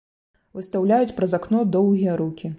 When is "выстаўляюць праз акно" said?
0.59-1.63